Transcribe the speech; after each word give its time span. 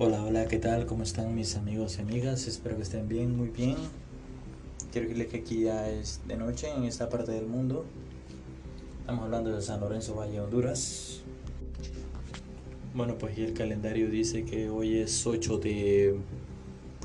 Hola, 0.00 0.22
hola, 0.22 0.46
¿qué 0.46 0.60
tal? 0.60 0.86
¿Cómo 0.86 1.02
están 1.02 1.34
mis 1.34 1.56
amigos 1.56 1.98
y 1.98 2.02
amigas? 2.02 2.46
Espero 2.46 2.76
que 2.76 2.84
estén 2.84 3.08
bien, 3.08 3.36
muy 3.36 3.48
bien. 3.48 3.74
Quiero 4.92 5.08
decirles 5.08 5.26
que 5.26 5.38
aquí 5.38 5.64
ya 5.64 5.90
es 5.90 6.20
de 6.28 6.36
noche 6.36 6.70
en 6.70 6.84
esta 6.84 7.08
parte 7.08 7.32
del 7.32 7.48
mundo. 7.48 7.84
Estamos 9.00 9.24
hablando 9.24 9.50
de 9.50 9.60
San 9.60 9.80
Lorenzo 9.80 10.14
Valle, 10.14 10.40
Honduras. 10.40 11.22
Bueno, 12.94 13.18
pues 13.18 13.36
y 13.38 13.42
el 13.42 13.54
calendario 13.54 14.08
dice 14.08 14.44
que 14.44 14.70
hoy 14.70 14.98
es 14.98 15.26
8 15.26 15.58
de 15.58 16.16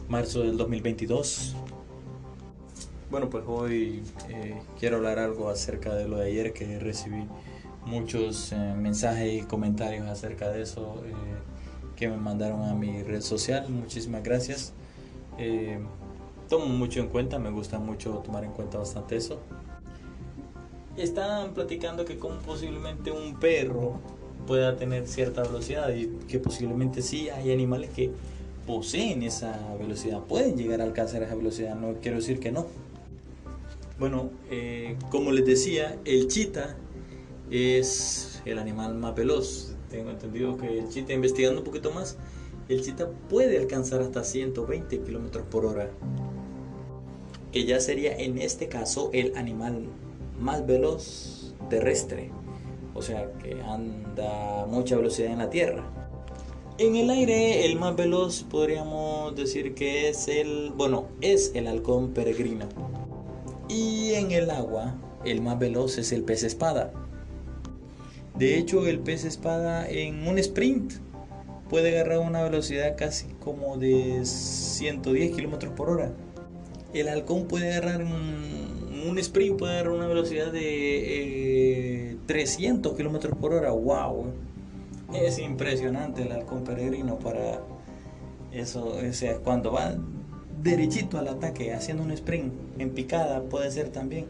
marzo 0.07 0.41
del 0.41 0.55
2022. 0.55 1.55
Bueno, 3.09 3.27
pues 3.27 3.43
hoy 3.47 4.03
eh, 4.29 4.61
quiero 4.79 4.97
hablar 4.97 5.17
algo 5.17 5.49
acerca 5.49 5.95
de 5.95 6.07
lo 6.07 6.17
de 6.17 6.27
ayer 6.27 6.53
que 6.53 6.77
recibí 6.77 7.25
muchos 7.87 8.51
eh, 8.51 8.75
mensajes 8.77 9.41
y 9.41 9.45
comentarios 9.47 10.07
acerca 10.07 10.51
de 10.51 10.61
eso. 10.61 11.01
Eh, 11.07 11.52
que 11.95 12.07
me 12.07 12.17
mandaron 12.17 12.63
a 12.63 12.73
mi 12.73 13.03
red 13.03 13.21
social. 13.21 13.67
Muchísimas 13.69 14.23
gracias. 14.23 14.73
Eh, 15.37 15.79
tomo 16.49 16.65
mucho 16.65 16.99
en 16.99 17.07
cuenta, 17.07 17.39
me 17.39 17.49
gusta 17.49 17.79
mucho 17.79 18.21
tomar 18.25 18.43
en 18.43 18.51
cuenta 18.51 18.77
bastante 18.77 19.15
eso. 19.15 19.39
Están 20.97 21.53
platicando 21.53 22.05
que 22.05 22.17
como 22.17 22.37
posiblemente 22.39 23.11
un 23.11 23.39
perro 23.39 23.99
pueda 24.45 24.75
tener 24.75 25.07
cierta 25.07 25.41
velocidad 25.43 25.89
y 25.89 26.07
que 26.27 26.39
posiblemente 26.39 27.01
sí 27.01 27.29
hay 27.29 27.51
animales 27.51 27.89
que 27.89 28.11
poseen 28.67 29.23
esa 29.23 29.59
velocidad, 29.77 30.21
pueden 30.21 30.57
llegar 30.57 30.81
a 30.81 30.83
alcanzar 30.83 31.23
esa 31.23 31.35
velocidad, 31.35 31.75
no 31.75 31.95
quiero 32.01 32.17
decir 32.17 32.39
que 32.39 32.51
no. 32.51 32.67
Bueno, 33.99 34.29
eh, 34.49 34.97
como 35.09 35.31
les 35.31 35.45
decía, 35.45 35.97
el 36.05 36.27
chita 36.27 36.75
es 37.49 38.41
el 38.45 38.59
animal 38.59 38.95
más 38.95 39.15
veloz 39.15 39.72
tengo 39.93 40.09
entendido 40.09 40.57
que 40.57 40.79
el 40.79 40.89
chita, 40.89 41.13
investigando 41.13 41.59
un 41.59 41.65
poquito 41.65 41.91
más, 41.91 42.17
el 42.67 42.81
chita 42.81 43.11
puede 43.29 43.59
alcanzar 43.59 44.01
hasta 44.01 44.23
120 44.23 45.01
kilómetros 45.01 45.45
por 45.45 45.65
hora. 45.67 45.91
Que 47.51 47.65
ya 47.65 47.79
sería 47.79 48.17
en 48.17 48.39
este 48.39 48.67
caso 48.67 49.11
el 49.13 49.37
animal 49.37 49.85
más 50.39 50.65
veloz 50.65 51.53
terrestre. 51.69 52.31
O 52.95 53.03
sea, 53.03 53.31
que 53.33 53.61
anda 53.61 54.65
mucha 54.65 54.97
velocidad 54.97 55.31
en 55.31 55.37
la 55.37 55.51
tierra. 55.51 55.83
En 56.79 56.95
el 56.95 57.11
aire, 57.11 57.67
el 57.67 57.77
más 57.77 57.95
veloz 57.95 58.43
podríamos 58.49 59.35
decir 59.35 59.75
que 59.75 60.09
es 60.09 60.27
el, 60.27 60.71
bueno, 60.75 61.05
es 61.21 61.51
el 61.53 61.67
halcón 61.67 62.13
peregrino. 62.13 62.65
Y 63.69 64.13
en 64.13 64.31
el 64.31 64.49
agua, 64.49 64.95
el 65.23 65.41
más 65.41 65.59
veloz 65.59 65.99
es 65.99 66.11
el 66.11 66.23
pez 66.23 66.43
espada. 66.43 67.02
De 68.37 68.57
hecho, 68.57 68.87
el 68.87 68.99
pez 68.99 69.25
espada 69.25 69.87
en 69.87 70.27
un 70.27 70.39
sprint 70.39 70.93
puede 71.69 71.89
agarrar 71.89 72.19
una 72.19 72.41
velocidad 72.41 72.95
casi 72.97 73.27
como 73.39 73.77
de 73.77 74.25
110 74.25 75.35
km 75.35 75.69
por 75.69 75.89
hora. 75.89 76.11
El 76.93 77.09
halcón 77.09 77.47
puede 77.47 77.73
agarrar 77.73 78.03
un, 78.03 79.07
un 79.07 79.19
sprint, 79.19 79.57
puede 79.57 79.73
agarrar 79.73 79.93
una 79.93 80.07
velocidad 80.07 80.51
de 80.51 82.17
300 82.25 82.91
eh, 82.91 82.95
km 82.95 83.35
por 83.35 83.53
hora. 83.53 83.71
¡Wow! 83.71 84.25
Es 85.13 85.37
impresionante 85.37 86.23
el 86.23 86.31
halcón 86.31 86.63
peregrino 86.63 87.19
para 87.19 87.61
eso. 88.51 88.85
O 88.85 89.43
cuando 89.43 89.71
va 89.71 89.95
derechito 90.61 91.19
al 91.19 91.27
ataque, 91.27 91.73
haciendo 91.73 92.03
un 92.03 92.11
sprint 92.11 92.51
en 92.79 92.89
picada, 92.91 93.41
puede 93.43 93.69
ser 93.69 93.89
también. 93.89 94.25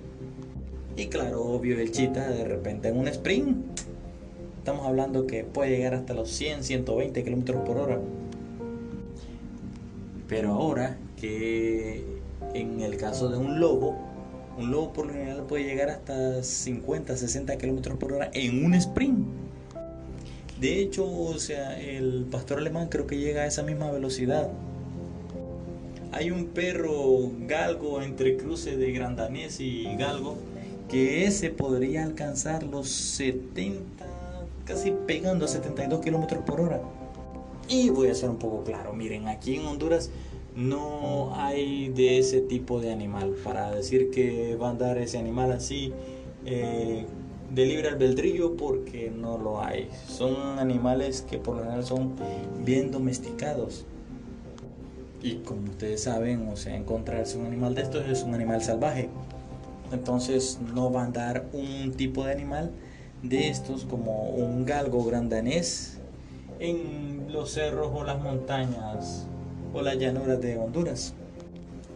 Y 0.98 1.08
claro, 1.08 1.44
obvio, 1.44 1.80
el 1.80 1.92
chita 1.92 2.30
de 2.30 2.44
repente 2.44 2.90
en 2.90 2.98
un 2.98 3.08
sprint 3.08 3.58
Estamos 4.64 4.88
hablando 4.88 5.28
que 5.28 5.44
puede 5.44 5.72
llegar 5.72 5.94
hasta 5.94 6.14
los 6.14 6.30
100, 6.30 6.64
120 6.64 7.22
kilómetros 7.26 7.66
por 7.66 7.80
hora. 7.80 8.00
Pero 10.30 10.54
ahora 10.54 10.96
que 11.20 12.02
en 12.54 12.80
el 12.80 12.96
caso 12.96 13.28
de 13.28 13.38
un 13.38 13.60
lobo, 13.60 13.98
un 14.58 14.72
lobo 14.72 14.94
por 14.94 15.08
lo 15.08 15.12
general 15.12 15.44
puede 15.48 15.66
llegar 15.66 15.90
hasta 15.90 16.42
50, 16.42 17.18
60 17.18 17.58
kilómetros 17.58 17.98
por 17.98 18.14
hora 18.14 18.32
en 18.34 18.64
un 18.64 18.74
sprint. 18.76 19.28
De 20.62 20.80
hecho, 20.80 21.12
o 21.12 21.38
sea, 21.40 21.78
el 21.82 22.26
pastor 22.32 22.60
alemán 22.60 22.88
creo 22.88 23.06
que 23.06 23.18
llega 23.18 23.42
a 23.42 23.48
esa 23.48 23.64
misma 23.64 23.92
velocidad. 23.92 24.48
Hay 26.14 26.32
un 26.32 26.46
perro 26.46 27.34
galgo 27.50 28.02
entre 28.02 28.38
cruce 28.38 28.78
de 28.78 28.94
grandanés 28.94 29.60
y 29.60 29.94
galgo 29.98 30.38
que 30.90 31.26
ese 31.26 31.50
podría 31.50 32.06
alcanzar 32.06 32.64
los 32.64 32.88
70 32.88 34.13
casi 34.66 34.92
pegando 34.92 35.46
a 35.46 35.48
72 35.48 36.02
kilómetros 36.02 36.44
por 36.44 36.62
hora. 36.62 36.82
Y 37.68 37.90
voy 37.90 38.10
a 38.10 38.16
ser 38.16 38.30
un 38.30 38.38
poco 38.38 38.64
claro, 38.64 38.94
miren, 38.94 39.28
aquí 39.28 39.56
en 39.56 39.66
Honduras 39.66 40.10
no 40.56 41.34
hay 41.36 41.90
de 41.90 42.20
ese 42.20 42.42
tipo 42.42 42.80
de 42.80 42.92
animal. 42.92 43.36
Para 43.44 43.72
decir 43.72 44.12
que 44.12 44.56
va 44.56 44.68
a 44.68 44.72
andar 44.72 44.98
ese 44.98 45.18
animal 45.18 45.52
así 45.52 45.94
eh, 46.46 47.06
de 47.52 47.66
libre 47.66 47.90
albedrío, 47.90 48.56
porque 48.58 49.12
no 49.12 49.38
lo 49.38 49.62
hay. 49.62 49.90
Son 50.08 50.60
animales 50.60 51.26
que 51.30 51.38
por 51.38 51.56
lo 51.56 51.62
general 51.64 51.86
son 51.86 52.14
bien 52.64 52.92
domesticados. 52.92 53.86
Y 55.22 55.36
como 55.36 55.72
ustedes 55.72 56.04
saben, 56.04 56.50
o 56.50 56.58
sea, 56.58 56.76
encontrarse 56.76 57.38
un 57.38 57.46
animal 57.46 57.76
de 57.76 57.84
estos 57.84 58.08
es 58.10 58.24
un 58.24 58.34
animal 58.34 58.62
salvaje. 58.62 59.10
Entonces 59.92 60.60
no 60.74 60.92
va 60.92 61.02
a 61.02 61.06
andar 61.06 61.46
un 61.54 61.94
tipo 61.94 62.26
de 62.26 62.34
animal 62.34 62.72
de 63.24 63.50
estos 63.50 63.86
como 63.86 64.30
un 64.30 64.66
galgo 64.66 65.04
grandanés 65.06 65.98
en 66.60 67.32
los 67.32 67.52
cerros 67.52 67.90
o 67.94 68.04
las 68.04 68.22
montañas 68.22 69.26
o 69.74 69.82
las 69.82 69.98
llanuras 69.98 70.40
de 70.42 70.58
Honduras. 70.58 71.14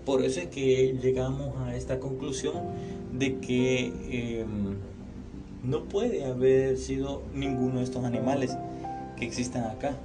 Por 0.06 0.24
eso 0.24 0.40
es 0.40 0.48
que 0.48 0.98
llegamos 1.02 1.56
a 1.62 1.76
esta 1.76 2.00
conclusión 2.00 2.56
de 3.14 3.38
que 3.40 3.88
em, 4.10 4.78
no 5.64 5.84
puede 5.84 6.26
haber 6.26 6.78
sido 6.78 7.22
ninguno 7.34 7.80
de 7.80 7.84
estos 7.84 8.06
animales 8.06 8.58
que 9.18 9.26
existan 9.26 9.66
acá. 9.66 9.98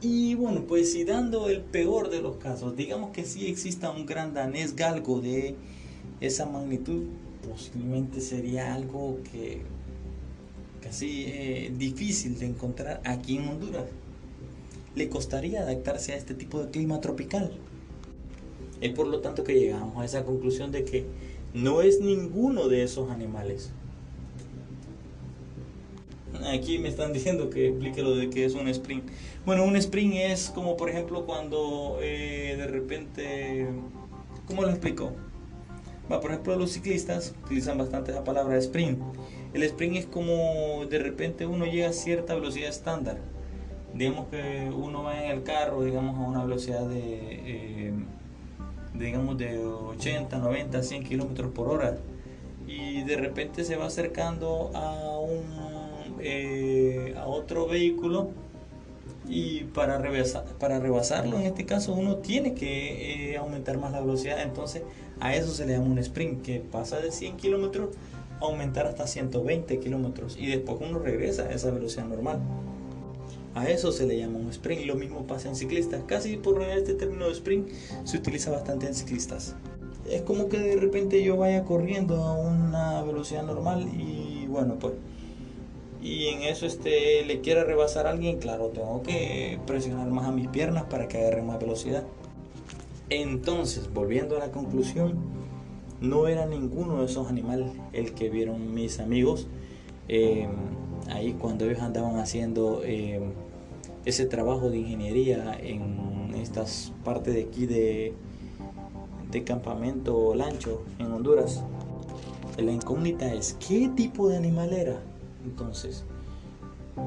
Y 0.00 0.34
bueno, 0.36 0.62
pues 0.66 0.92
si 0.92 1.04
dando 1.04 1.48
el 1.48 1.60
peor 1.60 2.08
de 2.08 2.22
los 2.22 2.36
casos, 2.36 2.76
digamos 2.76 3.10
que 3.10 3.24
sí 3.24 3.46
exista 3.46 3.90
un 3.90 4.06
gran 4.06 4.32
danés 4.32 4.74
galgo 4.74 5.20
de 5.20 5.56
esa 6.20 6.46
magnitud, 6.46 7.04
posiblemente 7.48 8.20
sería 8.20 8.74
algo 8.74 9.18
que 9.30 9.62
casi 10.88 11.24
eh, 11.26 11.70
difícil 11.76 12.38
de 12.38 12.46
encontrar 12.46 13.02
aquí 13.04 13.36
en 13.36 13.46
Honduras. 13.46 13.84
Le 14.94 15.10
costaría 15.10 15.60
adaptarse 15.60 16.14
a 16.14 16.16
este 16.16 16.32
tipo 16.32 16.62
de 16.62 16.70
clima 16.70 16.98
tropical. 17.02 17.52
Es 18.80 18.92
por 18.94 19.06
lo 19.06 19.20
tanto 19.20 19.44
que 19.44 19.52
llegamos 19.52 20.00
a 20.00 20.06
esa 20.06 20.24
conclusión 20.24 20.72
de 20.72 20.84
que 20.86 21.04
no 21.52 21.82
es 21.82 22.00
ninguno 22.00 22.68
de 22.68 22.84
esos 22.84 23.10
animales. 23.10 23.70
Aquí 26.46 26.78
me 26.78 26.88
están 26.88 27.12
diciendo 27.12 27.50
que 27.50 27.68
explique 27.68 28.02
lo 28.02 28.16
de 28.16 28.30
que 28.30 28.46
es 28.46 28.54
un 28.54 28.66
sprint. 28.68 29.04
Bueno, 29.44 29.64
un 29.64 29.76
sprint 29.76 30.14
es 30.14 30.48
como 30.48 30.78
por 30.78 30.88
ejemplo 30.88 31.26
cuando 31.26 31.98
eh, 32.00 32.54
de 32.56 32.66
repente, 32.66 33.66
¿cómo 34.46 34.62
lo 34.62 34.70
explico? 34.70 35.12
Por 36.08 36.30
ejemplo, 36.30 36.56
los 36.56 36.72
ciclistas 36.72 37.34
utilizan 37.44 37.76
bastante 37.76 38.12
la 38.12 38.24
palabra 38.24 38.56
sprint. 38.56 38.98
El 39.52 39.62
sprint 39.62 39.96
es 39.96 40.06
como 40.06 40.86
de 40.86 40.98
repente 40.98 41.46
uno 41.46 41.66
llega 41.66 41.90
a 41.90 41.92
cierta 41.92 42.34
velocidad 42.34 42.70
estándar. 42.70 43.18
Digamos 43.94 44.28
que 44.28 44.70
uno 44.74 45.02
va 45.02 45.22
en 45.22 45.30
el 45.30 45.42
carro, 45.42 45.84
digamos, 45.84 46.16
a 46.18 46.20
una 46.20 46.44
velocidad 46.44 46.86
de, 46.86 47.00
eh, 47.00 47.92
digamos, 48.94 49.36
de 49.36 49.58
80, 49.58 50.38
90, 50.38 50.82
100 50.82 51.04
kilómetros 51.04 51.52
por 51.52 51.68
hora. 51.68 51.98
Y 52.66 53.02
de 53.02 53.16
repente 53.16 53.64
se 53.64 53.76
va 53.76 53.86
acercando 53.86 54.70
a, 54.74 55.18
un, 55.18 56.16
eh, 56.20 57.14
a 57.18 57.26
otro 57.26 57.66
vehículo 57.66 58.30
y 59.28 59.64
para, 59.74 59.98
rebasar, 59.98 60.44
para 60.58 60.80
rebasarlo 60.80 61.38
en 61.38 61.46
este 61.46 61.66
caso 61.66 61.92
uno 61.92 62.16
tiene 62.16 62.54
que 62.54 63.32
eh, 63.32 63.36
aumentar 63.36 63.78
más 63.78 63.92
la 63.92 64.00
velocidad. 64.00 64.42
Entonces 64.42 64.82
a 65.20 65.34
eso 65.34 65.52
se 65.52 65.66
le 65.66 65.74
llama 65.74 65.86
un 65.86 65.98
sprint 65.98 66.42
que 66.42 66.60
pasa 66.60 66.98
de 66.98 67.12
100 67.12 67.36
kilómetros 67.36 67.90
a 68.40 68.44
aumentar 68.44 68.86
hasta 68.86 69.06
120 69.06 69.78
kilómetros. 69.80 70.36
Y 70.38 70.46
después 70.46 70.78
uno 70.80 70.98
regresa 70.98 71.42
a 71.44 71.50
esa 71.50 71.70
velocidad 71.70 72.06
normal. 72.06 72.40
A 73.54 73.68
eso 73.68 73.92
se 73.92 74.06
le 74.06 74.16
llama 74.16 74.38
un 74.38 74.48
sprint. 74.48 74.86
Lo 74.86 74.94
mismo 74.94 75.26
pasa 75.26 75.48
en 75.48 75.56
ciclistas. 75.56 76.02
Casi 76.06 76.36
por 76.36 76.62
este 76.62 76.94
término 76.94 77.26
de 77.26 77.32
sprint 77.32 77.68
se 78.04 78.16
utiliza 78.16 78.50
bastante 78.50 78.86
en 78.86 78.94
ciclistas. 78.94 79.56
Es 80.08 80.22
como 80.22 80.48
que 80.48 80.58
de 80.58 80.76
repente 80.76 81.22
yo 81.22 81.36
vaya 81.36 81.64
corriendo 81.64 82.22
a 82.22 82.34
una 82.34 83.02
velocidad 83.02 83.42
normal 83.42 83.88
y 83.92 84.46
bueno 84.46 84.78
pues 84.78 84.94
y 86.00 86.26
en 86.26 86.42
eso 86.42 86.66
este, 86.66 87.24
le 87.24 87.40
quiera 87.40 87.64
rebasar 87.64 88.06
a 88.06 88.10
alguien, 88.10 88.38
claro, 88.38 88.68
tengo 88.68 89.02
que 89.02 89.58
presionar 89.66 90.08
más 90.08 90.26
a 90.26 90.32
mis 90.32 90.48
piernas 90.48 90.84
para 90.84 91.08
que 91.08 91.18
agarre 91.18 91.42
más 91.42 91.58
velocidad. 91.58 92.04
Entonces, 93.10 93.92
volviendo 93.92 94.36
a 94.36 94.38
la 94.38 94.52
conclusión, 94.52 95.18
no 96.00 96.28
era 96.28 96.46
ninguno 96.46 97.00
de 97.00 97.06
esos 97.06 97.28
animales 97.28 97.72
el 97.92 98.14
que 98.14 98.30
vieron 98.30 98.74
mis 98.74 99.00
amigos 99.00 99.48
em, 100.06 100.50
ahí 101.10 101.32
cuando 101.32 101.64
ellos 101.64 101.80
andaban 101.80 102.18
haciendo 102.18 102.82
em, 102.84 103.32
ese 104.04 104.26
trabajo 104.26 104.70
de 104.70 104.78
ingeniería 104.78 105.58
en 105.60 106.32
estas 106.36 106.92
partes 107.04 107.34
de 107.34 107.42
aquí 107.42 107.66
de, 107.66 108.12
de 109.30 109.44
campamento 109.44 110.34
Lancho 110.34 110.84
en 110.98 111.12
Honduras. 111.12 111.64
La 112.56 112.72
incógnita 112.72 113.32
es, 113.32 113.56
¿qué 113.66 113.88
tipo 113.94 114.28
de 114.28 114.36
animal 114.36 114.72
era? 114.72 115.00
Entonces, 115.44 116.04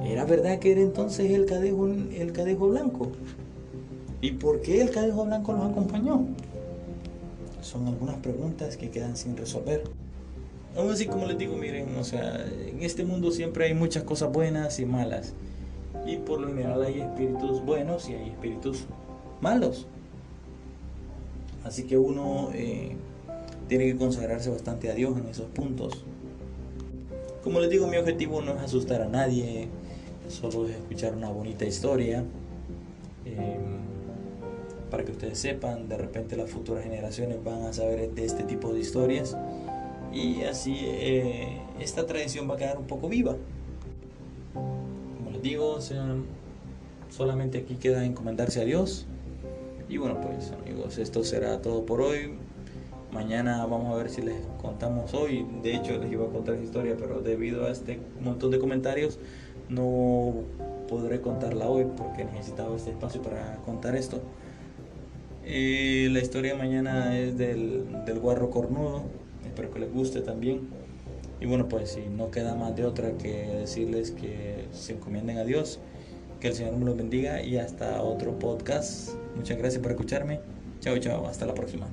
¿era 0.05 0.25
verdad 0.25 0.59
que 0.59 0.71
era 0.71 0.81
entonces 0.81 1.31
el 1.31 1.45
cadejo, 1.45 1.87
el 1.87 2.31
cadejo 2.31 2.69
blanco? 2.69 3.11
¿Y 4.21 4.33
por 4.33 4.61
qué 4.61 4.81
el 4.81 4.91
cadejo 4.91 5.25
blanco 5.25 5.53
los 5.53 5.71
acompañó? 5.71 6.25
Son 7.61 7.87
algunas 7.87 8.17
preguntas 8.17 8.77
que 8.77 8.89
quedan 8.89 9.15
sin 9.15 9.35
resolver. 9.35 9.83
Aún 10.75 10.91
así, 10.91 11.07
como 11.07 11.25
les 11.25 11.37
digo, 11.37 11.57
miren, 11.57 11.95
o 11.97 12.03
sea, 12.03 12.45
en 12.45 12.81
este 12.81 13.03
mundo 13.03 13.31
siempre 13.31 13.65
hay 13.65 13.73
muchas 13.73 14.03
cosas 14.03 14.31
buenas 14.31 14.79
y 14.79 14.85
malas. 14.85 15.33
Y 16.05 16.17
por 16.17 16.39
lo 16.39 16.47
general 16.47 16.81
hay 16.83 17.01
espíritus 17.01 17.63
buenos 17.63 18.09
y 18.09 18.13
hay 18.13 18.29
espíritus 18.29 18.85
malos. 19.41 19.87
Así 21.63 21.83
que 21.83 21.97
uno 21.97 22.49
eh, 22.53 22.95
tiene 23.67 23.85
que 23.85 23.97
consagrarse 23.97 24.49
bastante 24.49 24.89
a 24.89 24.93
Dios 24.93 25.17
en 25.17 25.27
esos 25.27 25.47
puntos. 25.47 26.05
Como 27.43 27.59
les 27.59 27.69
digo, 27.69 27.88
mi 27.88 27.97
objetivo 27.97 28.41
no 28.41 28.51
es 28.53 28.61
asustar 28.61 29.01
a 29.01 29.07
nadie, 29.07 29.67
solo 30.27 30.67
es 30.67 30.75
escuchar 30.75 31.15
una 31.15 31.29
bonita 31.29 31.65
historia. 31.65 32.23
Em, 33.25 33.81
para 34.91 35.05
que 35.05 35.11
ustedes 35.11 35.39
sepan, 35.39 35.88
de 35.88 35.97
repente 35.97 36.35
las 36.35 36.49
futuras 36.49 36.83
generaciones 36.83 37.43
van 37.43 37.63
a 37.63 37.73
saber 37.73 38.11
de 38.11 38.25
este 38.25 38.43
tipo 38.43 38.73
de 38.73 38.81
historias 38.81 39.38
y 40.13 40.41
así 40.41 40.77
eh, 40.81 41.61
esta 41.79 42.05
tradición 42.05 42.49
va 42.49 42.55
a 42.55 42.57
quedar 42.57 42.77
un 42.77 42.88
poco 42.88 43.07
viva. 43.07 43.38
Como 44.53 45.31
les 45.31 45.41
digo, 45.41 45.79
solamente 47.09 47.59
aquí 47.59 47.75
queda 47.75 48.05
encomendarse 48.05 48.61
a 48.61 48.65
Dios. 48.65 49.07
Y 49.88 49.97
bueno, 49.97 50.19
pues 50.21 50.51
amigos, 50.51 50.97
esto 50.97 51.23
será 51.23 51.61
todo 51.61 51.85
por 51.85 52.01
hoy. 52.01 52.33
Mañana 53.11 53.65
vamos 53.65 53.93
a 53.93 53.97
ver 53.97 54.09
si 54.09 54.21
les 54.21 54.35
contamos 54.61 55.13
hoy. 55.13 55.45
De 55.61 55.75
hecho, 55.75 55.97
les 55.97 56.11
iba 56.11 56.25
a 56.25 56.29
contar 56.29 56.55
esa 56.55 56.63
historia, 56.63 56.95
pero 56.97 57.21
debido 57.21 57.65
a 57.65 57.71
este 57.71 57.99
montón 58.21 58.51
de 58.51 58.59
comentarios, 58.59 59.19
no 59.67 60.33
podré 60.87 61.21
contarla 61.21 61.67
hoy 61.67 61.87
porque 61.97 62.23
necesitaba 62.25 62.75
este 62.75 62.91
espacio 62.91 63.21
para 63.21 63.55
contar 63.65 63.95
esto. 63.95 64.21
Eh, 65.43 66.09
la 66.11 66.19
historia 66.19 66.55
mañana 66.55 67.17
es 67.17 67.37
del, 67.37 67.85
del 68.05 68.19
guarro 68.19 68.49
cornudo. 68.49 69.03
Espero 69.45 69.71
que 69.71 69.79
les 69.79 69.93
guste 69.93 70.21
también. 70.21 70.69
Y 71.41 71.47
bueno, 71.47 71.67
pues 71.67 71.91
si 71.91 72.01
no 72.01 72.31
queda 72.31 72.55
más 72.55 72.75
de 72.75 72.85
otra 72.85 73.17
que 73.17 73.47
decirles 73.47 74.11
que 74.11 74.67
se 74.71 74.93
encomienden 74.93 75.37
a 75.37 75.43
Dios, 75.43 75.79
que 76.39 76.47
el 76.47 76.53
Señor 76.53 76.77
me 76.77 76.85
los 76.85 76.95
bendiga 76.95 77.41
y 77.41 77.57
hasta 77.57 78.01
otro 78.01 78.37
podcast. 78.39 79.11
Muchas 79.35 79.57
gracias 79.57 79.81
por 79.81 79.91
escucharme. 79.91 80.39
Chao, 80.79 80.97
chao, 80.97 81.25
hasta 81.27 81.45
la 81.45 81.53
próxima. 81.53 81.87